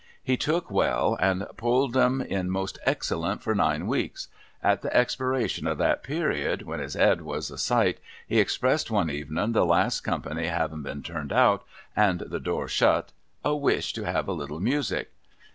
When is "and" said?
1.19-1.45, 11.95-12.21